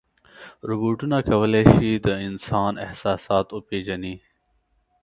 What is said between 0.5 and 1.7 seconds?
روبوټونه کولی